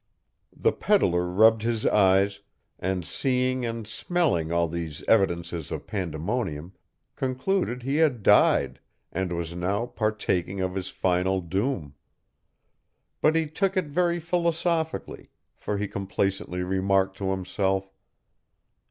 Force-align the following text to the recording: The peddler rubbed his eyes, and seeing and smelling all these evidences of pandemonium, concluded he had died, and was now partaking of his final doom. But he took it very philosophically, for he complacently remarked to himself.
The 0.57 0.71
peddler 0.71 1.27
rubbed 1.31 1.61
his 1.61 1.85
eyes, 1.85 2.39
and 2.79 3.05
seeing 3.05 3.67
and 3.67 3.87
smelling 3.87 4.51
all 4.51 4.67
these 4.67 5.03
evidences 5.03 5.71
of 5.71 5.85
pandemonium, 5.85 6.73
concluded 7.15 7.83
he 7.83 7.97
had 7.97 8.23
died, 8.23 8.79
and 9.11 9.31
was 9.31 9.53
now 9.55 9.85
partaking 9.85 10.59
of 10.59 10.73
his 10.73 10.87
final 10.89 11.39
doom. 11.39 11.93
But 13.21 13.35
he 13.35 13.45
took 13.45 13.77
it 13.77 13.85
very 13.85 14.19
philosophically, 14.19 15.29
for 15.55 15.77
he 15.77 15.87
complacently 15.87 16.63
remarked 16.63 17.17
to 17.17 17.29
himself. 17.29 17.93